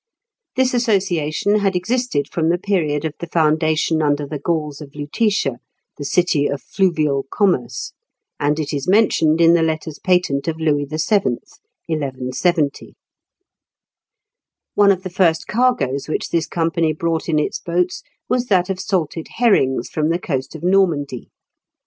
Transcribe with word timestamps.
This 0.55 0.73
association 0.73 1.59
had 1.59 1.75
existed 1.75 2.27
from 2.27 2.49
the 2.49 2.57
period 2.57 3.05
of 3.05 3.13
the 3.19 3.27
foundation 3.27 4.01
under 4.01 4.25
the 4.25 4.39
Gauls 4.39 4.81
of 4.81 4.95
Lutetia, 4.95 5.59
the 5.99 6.03
city 6.05 6.47
of 6.47 6.59
fluvial 6.59 7.27
commerce 7.31 7.93
(Fig. 8.39 8.47
103), 8.47 8.47
and 8.47 8.59
it 8.59 8.75
is 8.75 8.87
mentioned 8.87 9.39
in 9.39 9.53
the 9.53 9.61
letters 9.61 9.99
patent 10.03 10.47
of 10.47 10.59
Louis 10.59 10.85
VII. 10.85 11.37
(1170). 11.85 12.95
One 14.73 14.91
of 14.91 15.03
the 15.03 15.11
first 15.11 15.45
cargoes 15.45 16.07
which 16.07 16.29
this 16.29 16.47
company 16.47 16.93
brought 16.93 17.29
in 17.29 17.37
its 17.37 17.59
boats 17.59 18.01
was 18.27 18.47
that 18.47 18.71
of 18.71 18.79
salted 18.79 19.27
herrings 19.35 19.87
from 19.87 20.09
the 20.09 20.17
coast 20.17 20.55
of 20.55 20.63
Normandy. 20.63 21.29